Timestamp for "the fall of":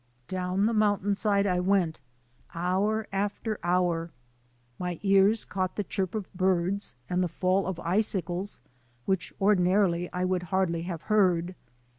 7.23-7.79